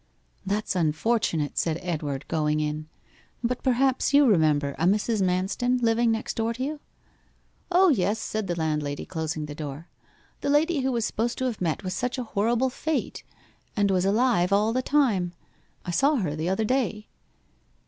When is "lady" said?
10.49-10.79